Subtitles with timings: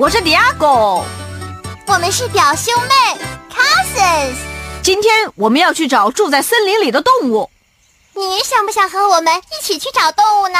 [0.00, 1.04] 我是迪亚狗，
[1.86, 3.20] 我们是表兄妹
[3.54, 4.34] cousins。
[4.82, 7.50] 今天我们要去找住在森林里的动物，
[8.14, 10.58] 你想不想和我们一起去找动物呢？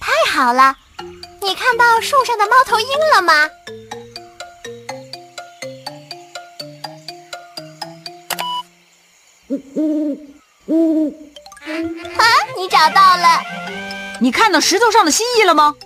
[0.00, 0.76] 太好了，
[1.40, 3.50] 你看到树上的猫头鹰了吗？
[9.50, 10.18] 呜呜
[10.66, 11.30] 呜。
[12.18, 12.24] 啊！
[12.56, 13.40] 你找到了？
[14.20, 15.76] 你看到石头上的蜥蜴了吗？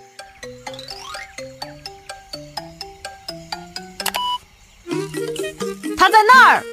[6.08, 6.64] 它在那儿。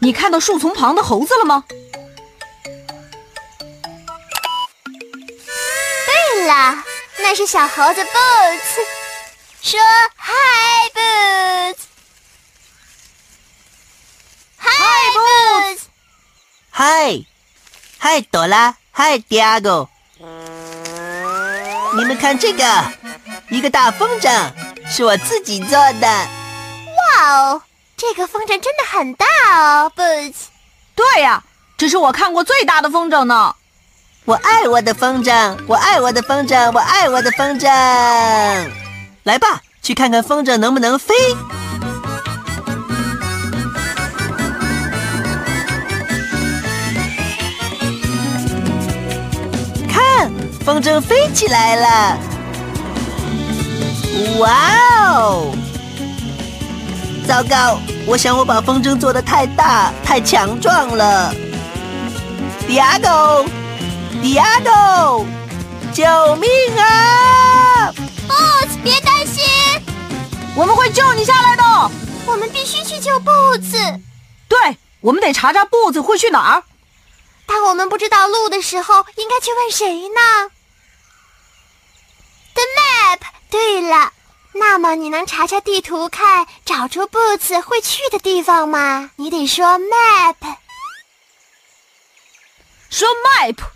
[0.00, 1.64] 你看到树丛旁的猴子了吗？
[6.06, 6.84] 对了，
[7.18, 8.80] 那是小猴子 Boots。
[9.62, 9.78] 说
[10.16, 11.76] Hi，Boots。
[16.70, 17.24] 嗨，
[17.98, 19.88] 嗨，朵拉，嗨，Diego，
[21.96, 22.92] 你们看这个，
[23.48, 24.50] 一个大风筝，
[24.88, 26.06] 是我自己做的。
[26.06, 27.62] 哇哦，
[27.96, 30.46] 这个风筝真的很大哦，Boots。
[30.94, 31.44] 对呀，
[31.76, 33.54] 这是我看过最大的风筝呢。
[34.24, 37.68] 我爱我的风筝，我爱我的风筝，我爱我的风筝。
[39.22, 41.14] 来吧，去看看风筝能不能飞。
[49.88, 50.32] 看
[50.64, 52.18] 风筝飞起来了！
[54.38, 54.50] 哇
[55.14, 55.52] 哦！
[57.26, 61.34] 糟糕，我想我把风筝做的太大、太强壮了。
[62.66, 63.44] 迪亚狗，
[64.22, 65.26] 迪亚狗，
[65.92, 66.04] 救
[66.36, 67.92] 命啊
[68.28, 69.44] ！Boots，别担心，
[70.54, 71.62] 我们会救你下来的。
[72.26, 74.00] 我们必须去救 Boots。
[74.48, 76.64] 对，我们得查查 Boots 会去哪儿。
[77.46, 80.50] 当我们不知道路的时候，应该去问谁呢
[82.54, 83.18] ？The map。
[83.48, 84.12] 对了，
[84.52, 89.10] 那么你能查查地图，看找出 Boots 会去的地方吗？
[89.16, 90.36] 你得说 map。
[92.90, 93.75] 说 map。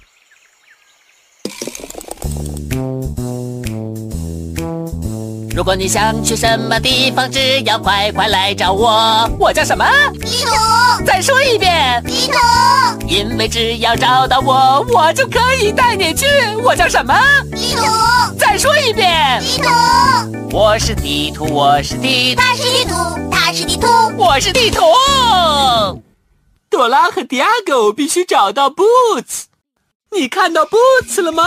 [5.60, 9.31] 如果你想去什么地方，只要快快来找我。
[9.38, 9.84] 我叫什么？
[10.19, 11.04] 地图。
[11.04, 12.03] 再说一遍。
[12.06, 12.38] 地图。
[13.06, 16.25] 因为只要找到我，我就可以带你去。
[16.65, 17.15] 我叫什么？
[17.54, 17.84] 地图。
[18.38, 19.38] 再说一遍。
[19.43, 19.69] 地图。
[20.50, 22.41] 我是地图，我是地图。
[22.41, 23.87] 他是地图，他是地图。
[24.16, 24.81] 我是地图。
[26.70, 29.43] 朵拉和迪亚狗必须找到 Boots。
[30.16, 31.44] 你看到 Boots 了吗？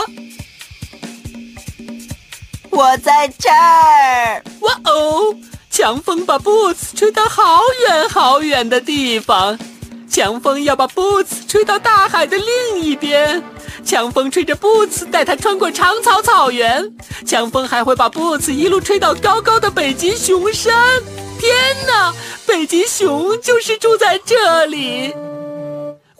[2.75, 4.43] 我在这儿！
[4.61, 5.35] 哇哦，
[5.69, 9.59] 强风把 Boots 吹到好远好远的地方，
[10.09, 13.43] 强风要把 Boots 吹到大海的另一边。
[13.85, 16.91] 强风吹着 Boots 带它穿过长草草原，
[17.27, 20.73] 强风还会把 Boots 一路吹到高高的北极熊山。
[21.39, 21.55] 天
[21.85, 22.11] 哪，
[22.47, 25.13] 北极熊就是住在这里！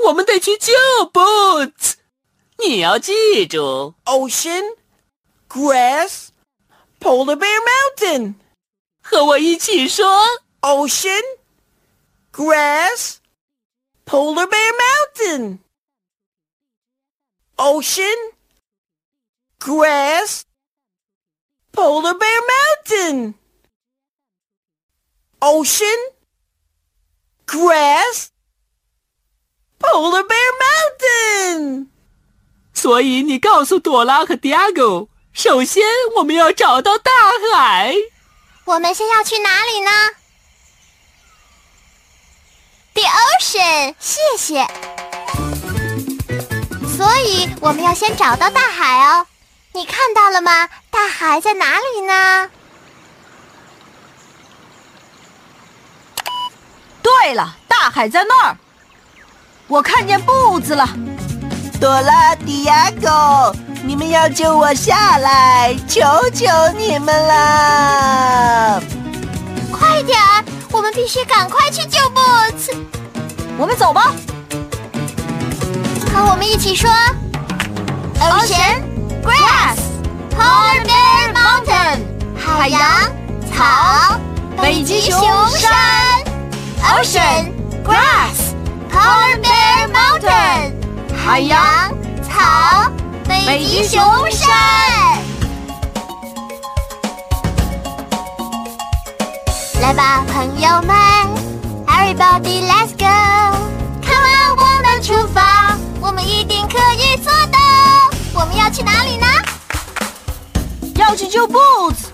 [0.05, 0.73] 我们得去救
[1.11, 1.93] Boots，
[2.59, 4.63] 你要记住：Ocean
[5.49, 6.27] Grass。
[7.02, 8.34] Polar Bear Mountain，
[9.02, 10.06] 和我一起说：
[10.60, 11.22] Ocean,
[12.32, 13.18] grass,
[14.04, 15.58] Polar Bear Mountain.
[17.56, 18.32] Ocean,
[19.58, 20.42] grass,
[21.72, 23.34] Polar Bear Mountain.
[25.40, 26.12] Ocean,
[27.46, 28.30] grass,
[29.78, 31.88] Polar Bear Mountain.
[32.74, 35.08] 所以你告诉朵拉和 Diego。
[35.33, 35.83] 首先，
[36.17, 37.11] 我们要找到大
[37.51, 37.93] 海。
[38.65, 39.89] 我们先要去哪里呢
[42.93, 44.67] ？The ocean，谢谢。
[46.95, 49.27] 所所以我们要先找到大海哦。
[49.73, 50.69] 你看到了吗？
[50.89, 52.49] 大海在哪里呢？
[57.01, 58.57] 对了，大海在那儿。
[59.67, 60.87] 我看见步子了。
[61.81, 63.53] 朵拉、迪亚狗，
[63.85, 65.99] 你们要救我下来，求
[66.33, 66.47] 求
[66.77, 68.81] 你们了！
[69.71, 72.73] 快点儿，我们必须赶快去救 Boots。
[73.57, 74.13] 我们走吧。
[76.13, 76.89] 和我们一起说
[78.21, 78.83] ：Ocean,
[79.21, 79.77] grass,
[80.31, 81.99] polar bear mountain，
[82.37, 82.81] 海洋、
[83.53, 84.17] 草、
[84.61, 85.19] 北极熊
[85.49, 86.23] 山。
[86.95, 87.51] Ocean,
[87.83, 88.53] grass,
[88.89, 90.71] polar bear mountain，
[91.25, 91.59] 海洋、
[92.21, 92.89] 草、
[93.27, 94.49] 北极熊山。
[99.81, 100.95] 来吧，朋友们
[101.87, 103.05] ，Everybody, let's go！
[104.01, 107.59] 看完我们出发，我们一定可以做到。
[108.33, 109.27] 我们要去哪里呢？
[110.95, 112.07] 要去救 Boots。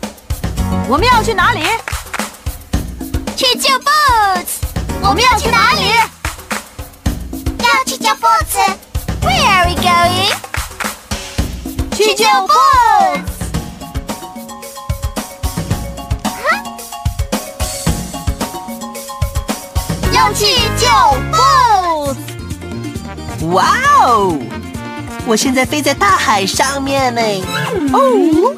[0.87, 1.63] 我们要去哪里？
[3.35, 4.61] 去救 Boots。
[5.01, 6.08] 我们要去哪里？
[12.19, 13.31] 去救 Boots。
[20.11, 20.45] 要去
[20.77, 20.85] 救
[21.31, 22.17] Boots。
[23.53, 23.71] 哇
[24.01, 24.37] 哦！
[25.25, 27.21] 我现在飞在大海上面呢。
[27.93, 28.53] 哦，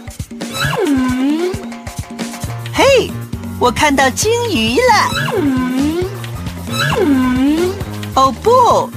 [2.74, 3.12] 嘿，
[3.60, 4.96] 我看到鲸鱼了。
[8.16, 8.90] 哦不，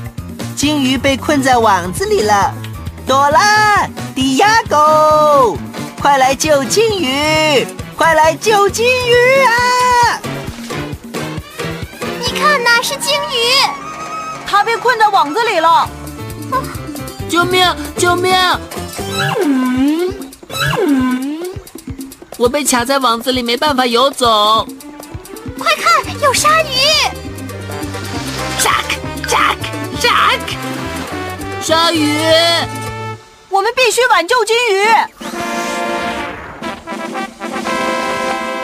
[0.57, 2.55] 鲸鱼被困在网子里了。
[3.07, 5.59] 朵拉、迪亚狗，
[6.01, 7.67] 快来救金鱼！
[7.97, 10.21] 快来救金鱼啊！
[12.21, 13.37] 你看，那是鲸鱼。
[14.47, 15.89] 它被困在网子里了。
[17.29, 17.67] 救命！
[17.99, 18.33] 救命！
[22.37, 24.65] 我被卡在网子里，没办法游走。
[25.59, 26.69] 快看，有鲨鱼
[28.61, 28.97] ！Jack
[29.27, 29.57] Jack
[30.01, 30.39] Jack！
[31.61, 32.17] 鲨鱼！
[33.55, 34.83] 我们必须挽救金鱼！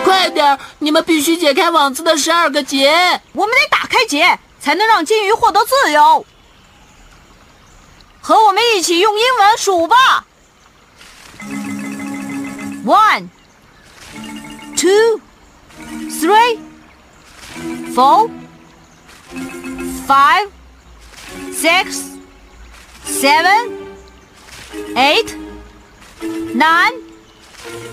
[0.02, 2.90] 快点，你们必须解开网子的十二个结！
[3.32, 6.26] 我们得打开结，才能让金鱼获得自由。
[8.20, 10.26] 和我们一起用英文数吧
[12.84, 13.28] ：one,
[14.76, 15.20] two,
[16.10, 16.58] three,
[17.94, 18.28] four,
[20.08, 20.48] five,
[21.52, 22.02] six,
[23.06, 23.70] seven,
[24.94, 25.34] eight,
[26.54, 26.94] nine,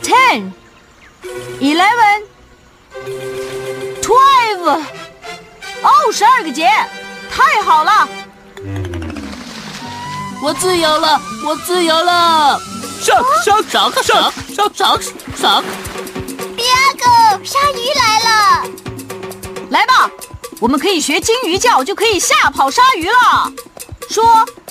[0.03, 0.51] ten,
[1.59, 2.23] eleven,
[4.01, 4.81] twelve。
[5.83, 6.67] 哦，十二个结，
[7.29, 8.07] 太好了！
[10.41, 12.59] 我自由了，我自由了！
[13.01, 15.01] 上上上上上上
[15.35, 15.63] 上！
[16.55, 17.05] 迪亚狗，
[17.43, 18.63] 鲨鱼来了！
[19.69, 20.09] 来吧，
[20.59, 23.51] 我们可以学金鱼叫，就可以吓跑鲨鱼了。
[24.09, 24.23] 说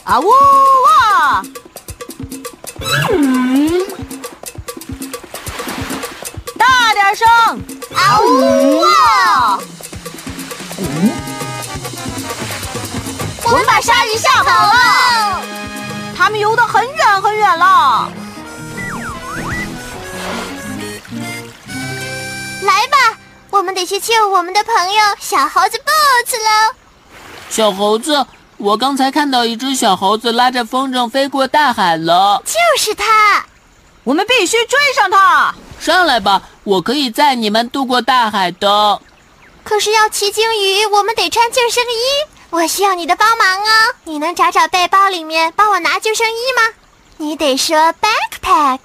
[0.03, 1.43] 啊呜哇！
[6.59, 7.27] 大点声！
[7.95, 9.59] 啊呜哇！
[13.45, 15.43] 我们把鲨鱼吓跑了。
[16.17, 18.11] 它们游得很远很远了。
[22.63, 23.17] 来吧，
[23.51, 26.75] 我们得去救我们的朋友小猴子 Boots 喽。
[27.49, 28.27] 小猴子，
[28.59, 32.43] 我刚才看到一只小猴子拉着风筝飞过大海了。
[32.45, 33.45] 就是它，
[34.05, 35.55] 我们必须追上它。
[35.79, 39.01] 上来吧，我可以载你们渡过大海的。
[39.63, 42.29] 可是要骑鲸鱼，我们得穿救生衣。
[42.51, 43.95] 我需要你的帮忙哦！
[44.05, 46.75] 你能找找背包里面帮我拿救生衣吗？
[47.19, 48.79] 你得说 backpack。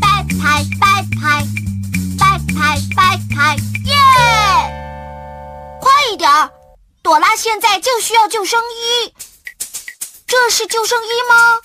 [0.00, 1.11] backpack backpack
[7.12, 9.14] 朵拉现在就需要救生衣。
[10.26, 11.60] 这是救生衣吗？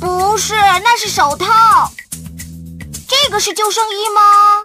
[0.00, 1.92] 不是，那是手套。
[3.08, 4.64] 这个是救生衣吗？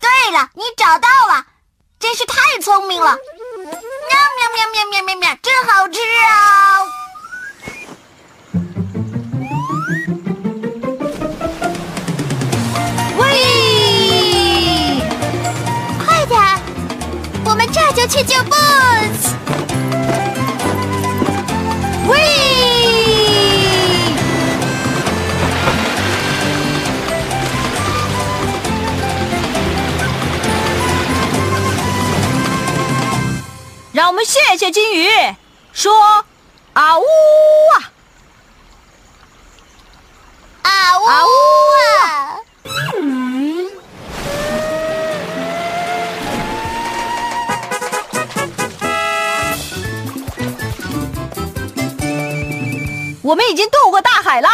[0.00, 1.44] 对了，你找到了，
[2.00, 3.14] 真是太聪明了！
[3.14, 6.78] 喵喵喵喵喵喵喵，真好吃啊！
[17.48, 19.34] 我们这就去救 BOSS，
[22.06, 22.18] 喂！
[33.92, 35.08] 让我们谢谢金鱼，
[35.72, 35.90] 说
[36.74, 37.02] 啊呜
[40.62, 41.28] 啊呜啊呜
[41.96, 42.38] 啊。
[53.28, 54.48] 我们已经渡过大海了。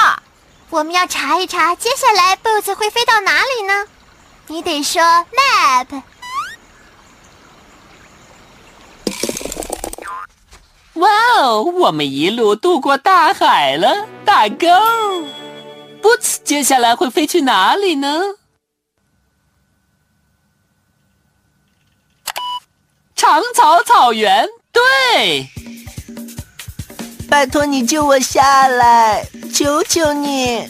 [0.71, 3.87] 我们要查一查，接下来 Boots 会飞到哪里呢？
[4.49, 6.03] 你得说 map。
[10.95, 14.67] 哇哦，我们一路渡过大海了，打勾。
[16.03, 18.35] Boots 接下来会飞去哪里呢？
[23.15, 25.49] 长草草原，对。
[27.35, 30.61] 拜托你救我下来，求求你！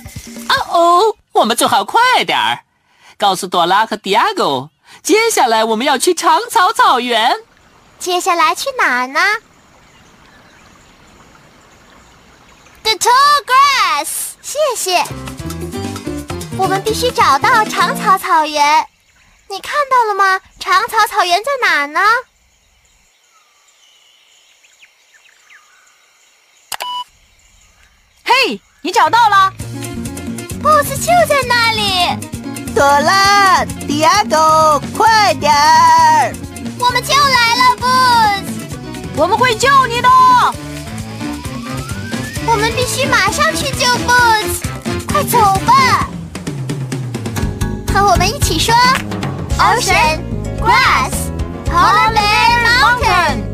[0.49, 2.65] 哦哦，我们最好快点儿，
[3.19, 4.71] 告诉朵拉和迪亚狗，
[5.03, 7.37] 接下来我们要去长草草原。
[7.99, 9.21] 接下来去哪儿呢
[12.83, 14.09] ？The tall grass。
[14.41, 15.05] 谢谢。
[16.57, 18.87] 我们必须找到长草草原。
[19.51, 20.41] 你看到了吗？
[20.59, 22.01] 长草草原在哪儿呢？
[28.25, 29.53] 嘿，你找到了
[30.63, 32.19] ？Boots 就在那里。
[32.75, 36.33] 朵拉，迪亚狗，快点儿！
[36.81, 38.51] 我们就来了，Boots。
[39.17, 40.09] 我们会救你的。
[42.47, 44.65] 我们必须马上去救 Boots，
[45.13, 46.09] 快走吧！
[47.93, 48.75] 和我们一起说
[49.59, 50.19] ：Ocean,
[50.61, 51.13] grass,
[51.67, 53.45] polar bear mountain，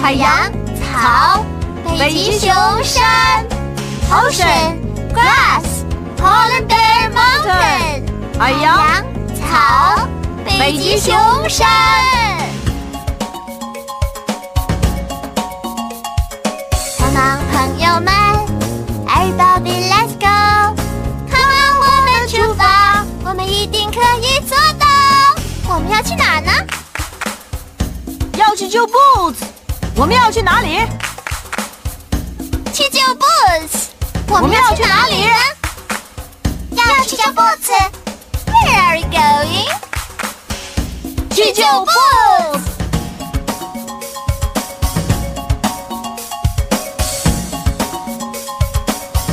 [0.00, 1.44] 海洋、草、
[1.98, 2.48] 北极熊
[2.82, 3.44] 山。
[4.10, 4.80] Ocean,
[5.12, 5.84] grass,
[6.16, 8.02] polar bear mountain，
[8.38, 9.02] 海洋、
[9.34, 10.08] 草、
[10.44, 11.14] 北极熊
[11.48, 11.66] 山。
[16.98, 18.12] Come on，朋友们
[19.06, 24.86] ，Everybody let's go！Come on，我们出发，我们一定可以做到。
[25.66, 26.52] 我们要去哪呢？
[28.36, 29.36] 要去救 Boots。
[29.96, 30.80] 我们要去哪里？
[32.72, 33.93] 去救 Boots。
[34.28, 35.24] 我们要去哪里？
[36.72, 37.70] 要去救 Boots。
[38.46, 39.68] Where are we going？
[41.30, 42.62] 去救 Boots。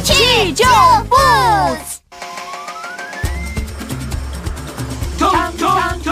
[0.03, 0.65] 去救
[1.10, 2.00] Boots。
[5.17, 5.21] 冲
[5.57, 5.63] 冲
[6.03, 6.10] 冲！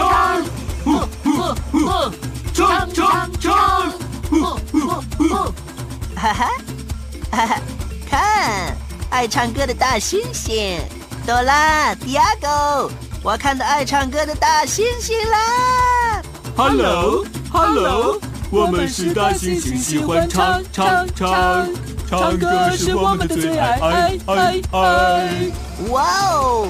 [0.84, 0.88] 呼
[1.22, 1.28] 呼
[1.70, 1.76] 呼！
[2.52, 2.58] 冲
[2.92, 2.98] 冲
[3.40, 3.46] 冲！
[4.28, 4.32] 呼
[4.72, 4.78] 呼
[5.16, 5.20] 呼！
[6.16, 6.50] 哈哈，
[7.30, 7.50] 哈哈，
[8.10, 8.76] 看，
[9.10, 10.80] 爱唱歌的大猩猩，
[11.24, 12.90] 朵拉，迪亚狗，
[13.22, 16.20] 我看到爱唱歌的大猩猩啦
[16.56, 21.68] ！Hello，Hello，我们是大猩猩，喜欢唱唱唱，
[22.08, 25.30] 唱歌是我们的最爱，爱爱爱。
[25.90, 26.02] 哇
[26.32, 26.68] 哦，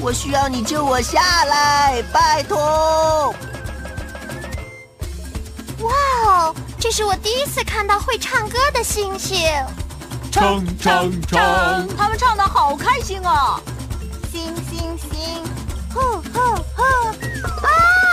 [0.00, 3.34] 我需要你救我下来，拜托！
[5.80, 5.92] 哇
[6.24, 9.66] 哦，这是我第一次看到会唱歌的猩猩。
[10.38, 13.60] 唱唱唱，他们唱的好开心啊！
[14.30, 15.42] 星星星，
[15.92, 16.38] 呼呼
[16.76, 16.82] 呼！
[17.66, 17.68] 啊！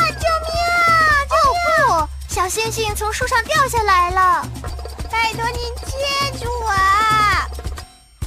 [0.10, 1.22] 救命啊！
[1.30, 2.08] 救命！
[2.28, 4.44] 小星星从树上掉下来了，
[5.12, 6.74] 拜托你接住我！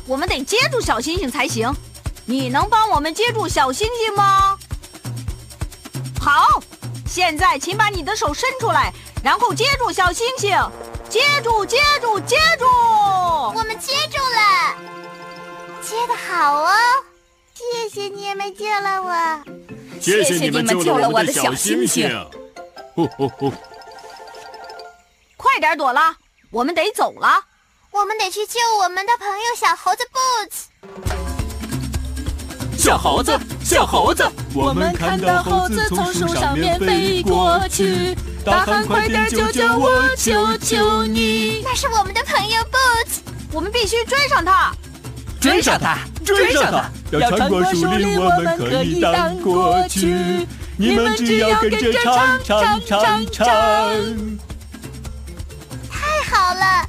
[0.07, 1.75] 我们得接住小星星才行。
[2.25, 4.57] 你能帮我们接住小星星吗？
[6.21, 6.62] 好，
[7.05, 8.93] 现在请把你的手伸出来，
[9.25, 10.57] 然后接住小星星，
[11.09, 12.64] 接住，接住，接住！
[13.55, 14.76] 我们接住了，
[15.83, 16.71] 接的好哦！
[17.55, 19.43] 谢谢你们救了我。
[20.00, 22.09] 谢谢你们救了我的小星星。
[22.95, 23.52] 呼呼呼！
[25.37, 26.17] 快点，朵拉，
[26.50, 27.40] 我们得走了。
[27.90, 30.67] 我们得去救我们的朋友小猴子 Boots。
[32.76, 38.14] 小猴子，小猴子，我们看到猴子从树上面飞过去，
[38.45, 41.62] 大喊快点救救我，求求你！
[41.64, 43.28] 那是我们的朋友 Boots。
[43.52, 44.73] 我们必须追上他。
[45.40, 46.90] 追上他，追上他！
[47.17, 50.47] 要穿过树林，我们可以荡过去。
[50.76, 53.47] 你们只要跟着唱唱唱唱。
[55.88, 56.88] 太好了！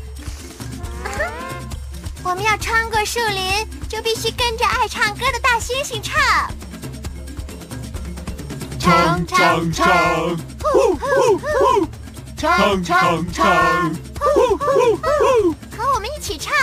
[2.25, 6.19] 我们要穿过树林，就必须跟着爱唱歌的大猩猩唱。
[8.79, 11.87] 唱唱唱，呼呼呼！
[12.35, 15.55] 唱唱唱，呼呼呼！
[15.79, 16.53] 和我们一起唱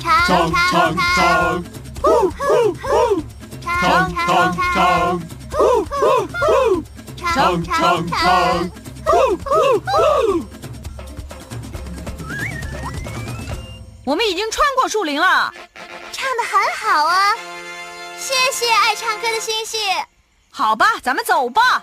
[0.00, 1.64] 唱唱唱
[2.02, 3.22] 呼呼呼
[3.62, 5.20] 唱唱唱
[5.52, 6.82] 呼呼呼
[7.16, 8.70] 唱唱唱
[9.04, 10.44] 呼呼呼
[14.04, 15.54] 我们已经穿过树林了
[16.10, 17.32] 唱的很好啊
[18.18, 19.80] 谢谢爱唱歌的星星
[20.50, 21.80] 好吧咱们走吧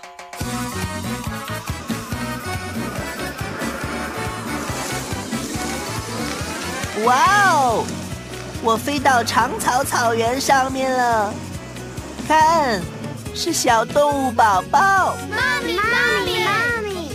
[7.04, 7.14] 哇
[7.52, 7.84] 哦！
[8.62, 11.34] 我飞到长草草原上面了，
[12.26, 12.80] 看，
[13.34, 15.14] 是小动物宝宝。
[15.30, 15.82] 妈咪，妈
[16.24, 17.10] 咪，妈咪！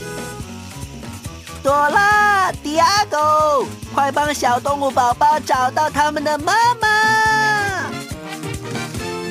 [1.64, 6.88] 朵拉，迪亚狗，快帮小动物宝宝找到他们的妈妈！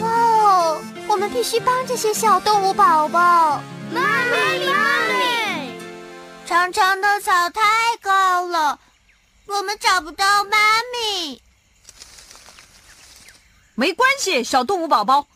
[0.00, 3.60] 哇哦，我们必须帮这些小动物宝宝。
[3.92, 4.74] 妈咪，妈
[5.08, 5.78] 咪！
[6.44, 7.62] 长长的草太
[8.02, 8.78] 高了，
[9.48, 10.58] 我们找不到妈
[10.92, 11.42] 咪。
[13.74, 15.26] 没关系，小动物宝宝，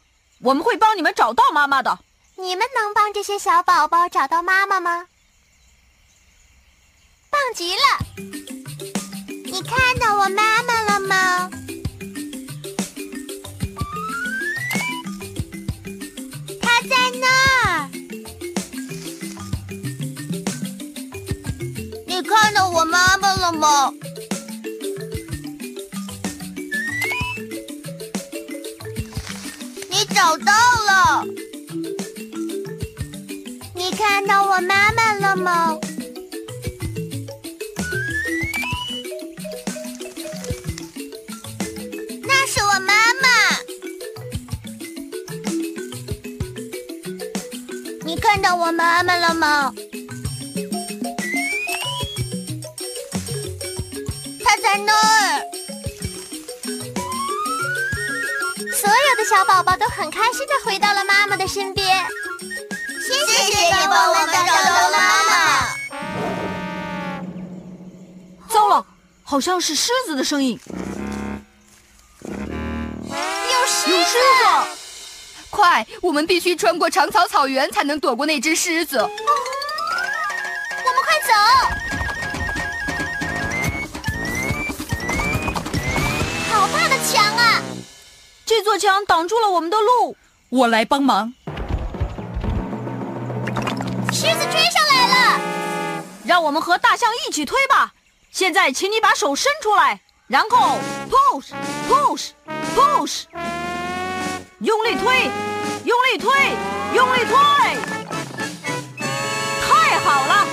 [0.41, 1.99] 我们会帮你们找到妈妈的。
[2.37, 5.07] 你们能帮这些小宝宝找到妈妈吗？
[7.31, 7.81] 棒极了！
[9.47, 11.51] 你看到我妈妈了吗？
[16.61, 17.29] 她在那
[17.65, 17.89] 儿。
[22.07, 23.95] 你看到我妈妈了吗？
[30.23, 30.53] 找到
[30.87, 31.25] 了。
[33.75, 35.77] 你看到我妈妈了吗？
[42.23, 43.27] 那是我妈妈。
[48.05, 49.75] 你看到我妈妈了吗？
[54.45, 55.22] 她在那。
[59.43, 62.07] 小宝宝都很开心的回到了妈妈的身边。
[63.05, 65.67] 谢谢你帮我们找到了妈妈。
[68.49, 68.87] 糟了，
[69.25, 70.61] 好像是狮子的声音。
[72.25, 72.31] 有
[73.67, 74.21] 狮有狮子！
[75.51, 79.05] 快，我们必须穿过长草草原才能躲过那只狮子。
[88.73, 90.17] 座墙挡住了我们的路。
[90.49, 91.35] 我来帮忙。
[94.11, 95.41] 狮子追上来了！
[96.25, 97.93] 让我们和大象一起推吧。
[98.31, 100.79] 现在，请你把手伸出来，然后
[101.11, 101.51] push
[101.87, 102.31] push
[102.75, 103.25] push，
[104.61, 105.31] 用力推，
[105.85, 106.33] 用力推，
[106.95, 107.37] 用力推，
[109.69, 110.47] 太好了！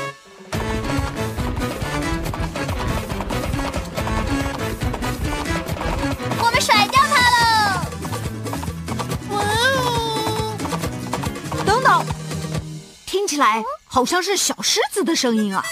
[13.29, 15.63] 起来好像是小狮子的声音啊。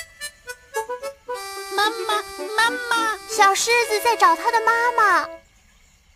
[1.76, 2.22] 妈妈，
[2.56, 5.28] 妈妈，小狮子在找它的妈妈。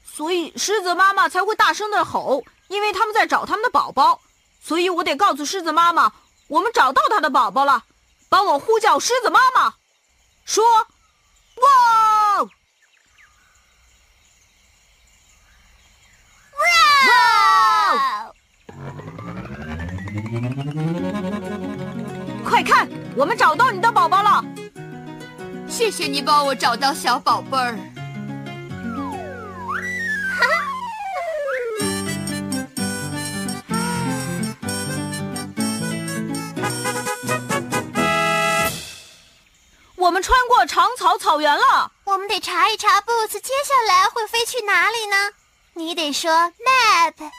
[0.05, 4.21] 所以狮子妈妈才会大声的吼，因为他们在找他们的宝宝。
[4.61, 6.13] 所以我得告诉狮子妈妈，
[6.47, 7.85] 我们找到它的宝宝了。
[8.29, 9.73] 帮我呼叫狮子妈妈，
[10.45, 10.63] 说
[11.57, 12.43] ：“哇！”
[16.61, 18.31] 哇！
[22.61, 24.45] 快看，我们找到你的宝宝了。
[25.67, 27.75] 谢谢你帮我找到小宝贝儿。
[39.95, 41.91] 我们穿过长草草原了。
[42.03, 45.15] 我们得查一查 Boots 接下来会飞去哪里呢？
[45.73, 47.31] 你得说 map。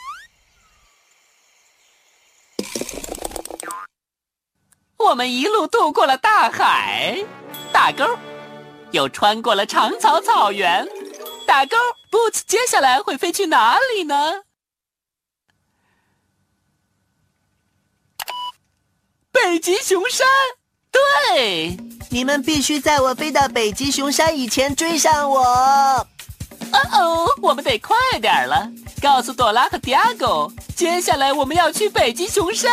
[5.09, 7.23] 我们一路渡过了大海，
[7.73, 8.19] 打勾，
[8.93, 10.87] 又穿过了长草草原，
[11.47, 11.77] 打勾。
[12.11, 14.43] Boots 接下来会飞去哪里呢？
[19.33, 20.27] 北极熊山，
[20.91, 21.77] 对。
[22.11, 25.41] 你们必须在我飞到北极熊山以前追上我。
[25.43, 26.07] 哦
[26.93, 28.71] 哦，我们得快点了。
[29.01, 32.71] 告诉朵拉和迪亚狗，接下来我们要去北极熊山。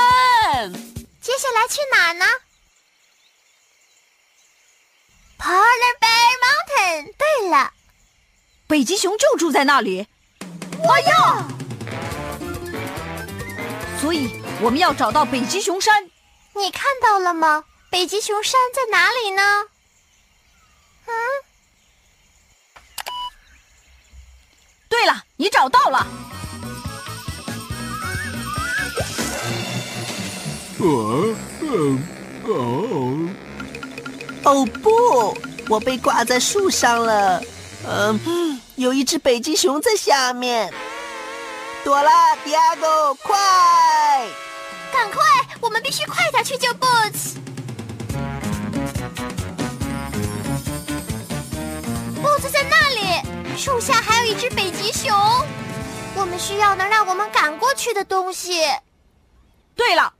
[1.29, 2.25] 接下来去哪儿呢
[5.37, 7.13] ？Polar Bear Mountain。
[7.15, 7.71] 对了，
[8.65, 10.07] 北极熊就住在那里。
[10.79, 11.47] 我要。
[14.01, 16.09] 所以我们要找到北极熊山。
[16.55, 17.63] 你看到了吗？
[17.91, 19.69] 北极熊山在哪里呢？
[21.05, 21.13] 嗯。
[24.89, 26.07] 对了，你找到了。
[30.81, 32.03] 哦，嗯，
[32.45, 33.29] 哦，
[34.43, 35.37] 哦不，
[35.67, 37.41] 我被挂在树上了。
[37.85, 40.73] 嗯，有一只北极熊在下面。
[41.83, 43.37] 朵拉，迪亚哥，快！
[44.91, 45.21] 赶快，
[45.61, 47.35] 我们必须快点去救 Boots。
[52.21, 55.13] Boots 在那里，树下还有一只北极熊。
[56.15, 58.61] 我们需要能让我们赶过去的东西。
[59.75, 60.13] 对了，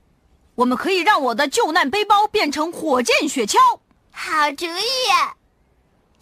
[0.56, 3.56] 我们可以让我的救难背包变成火箭雪橇。
[4.10, 4.80] 好主意！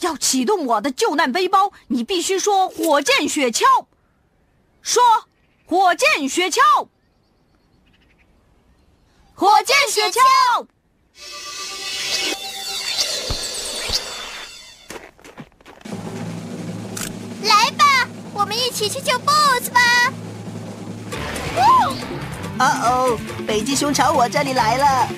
[0.00, 3.64] 要启动我的救难背包，你必须说“火箭雪橇”。
[4.80, 5.02] 说
[5.66, 6.60] “火箭雪橇”，
[9.34, 10.66] 火箭雪橇。
[17.42, 20.12] 来吧，我们一起去救 Boots 吧！
[21.56, 21.96] 哦
[22.60, 25.08] 哦哦，北极熊朝我这里来了！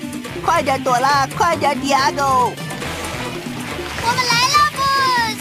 [0.44, 1.26] 快点，朵拉！
[1.37, 2.22] 快点，迪亚哥！
[4.03, 5.38] 我们来了，Boots！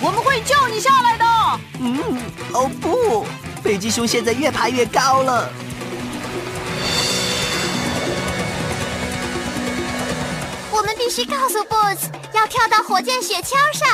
[0.00, 1.24] 我们会救你下来的。
[1.78, 2.18] 嗯，
[2.52, 3.26] 哦不，
[3.62, 5.50] 北极熊现在越爬越高了。
[10.70, 13.88] 我们必须告诉 Boots 要跳到火箭雪橇上，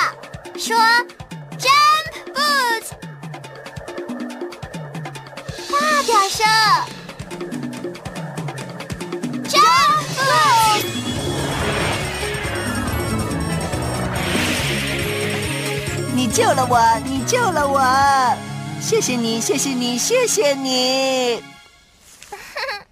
[0.59, 0.77] 说
[16.37, 17.81] 救了我，你救了我，
[18.79, 21.41] 谢谢你，谢谢你，谢谢你。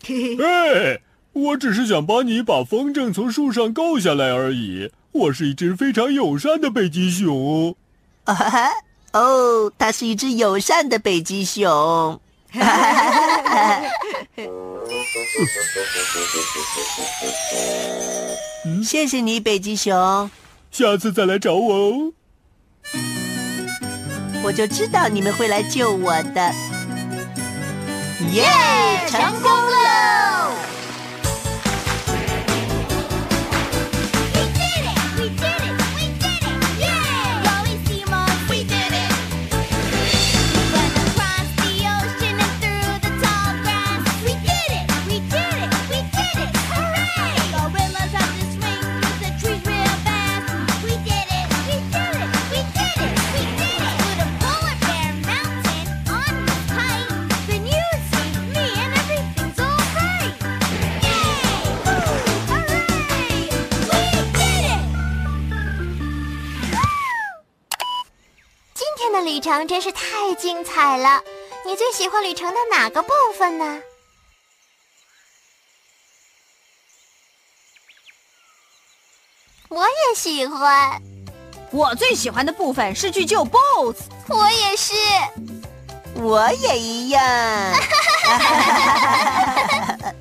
[0.42, 1.02] 哎，
[1.34, 4.90] 我只是想帮你把风筝从树上够下来而已。
[5.12, 7.76] 我是一只非常友善的北极熊。
[8.24, 8.70] 啊哈哈！
[9.12, 12.18] 哦，它是一只友善的北极熊。
[12.50, 13.82] 哈哈哈哈哈！
[18.82, 20.30] 谢谢你，北极熊。
[20.70, 22.14] 下次再来找我哦。
[24.44, 26.52] 我就知道你们会来救我的。
[28.32, 28.44] 耶，
[29.08, 30.52] 成功喽！
[69.58, 71.22] 程真是太精彩了！
[71.64, 73.80] 你最喜欢旅程的哪个部分呢？
[79.68, 81.00] 我也喜欢，
[81.70, 84.00] 我最喜欢的部分是去救 Boots。
[84.28, 84.94] 我也是。
[86.16, 87.22] 我也一样。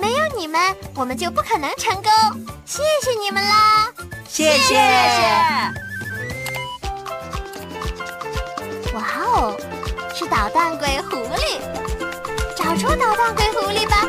[0.00, 2.10] 没有你们，我们就不可能成功。
[2.64, 3.92] 谢谢你们啦！
[4.28, 5.85] 谢谢。
[8.96, 9.54] 哇哦，
[10.14, 11.60] 是捣蛋鬼狐狸，
[12.56, 14.08] 找出捣蛋鬼狐狸吧！